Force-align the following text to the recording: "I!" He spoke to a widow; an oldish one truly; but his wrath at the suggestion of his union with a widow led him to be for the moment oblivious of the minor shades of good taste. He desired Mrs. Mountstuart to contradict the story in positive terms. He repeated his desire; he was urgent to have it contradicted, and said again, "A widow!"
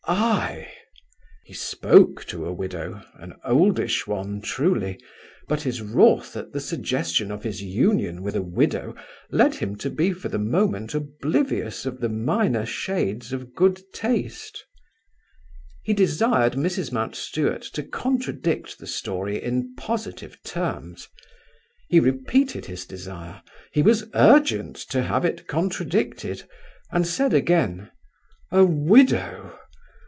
"I!" 0.07 0.67
He 1.45 1.53
spoke 1.53 2.25
to 2.25 2.45
a 2.45 2.51
widow; 2.51 3.01
an 3.13 3.33
oldish 3.45 4.05
one 4.07 4.41
truly; 4.41 4.99
but 5.47 5.61
his 5.61 5.81
wrath 5.81 6.35
at 6.35 6.51
the 6.51 6.59
suggestion 6.59 7.31
of 7.31 7.43
his 7.43 7.61
union 7.61 8.21
with 8.21 8.35
a 8.35 8.41
widow 8.41 8.93
led 9.29 9.55
him 9.55 9.77
to 9.77 9.89
be 9.89 10.11
for 10.11 10.27
the 10.27 10.39
moment 10.39 10.93
oblivious 10.93 11.85
of 11.85 12.01
the 12.01 12.09
minor 12.09 12.65
shades 12.65 13.31
of 13.31 13.53
good 13.55 13.81
taste. 13.93 14.65
He 15.83 15.93
desired 15.93 16.53
Mrs. 16.53 16.91
Mountstuart 16.91 17.61
to 17.73 17.83
contradict 17.83 18.79
the 18.79 18.87
story 18.87 19.41
in 19.41 19.75
positive 19.77 20.41
terms. 20.43 21.07
He 21.87 22.01
repeated 22.01 22.65
his 22.65 22.85
desire; 22.85 23.43
he 23.71 23.81
was 23.83 24.09
urgent 24.13 24.75
to 24.89 25.03
have 25.03 25.23
it 25.23 25.47
contradicted, 25.47 26.43
and 26.91 27.07
said 27.07 27.33
again, 27.33 27.91
"A 28.51 28.65
widow!" 28.65 29.57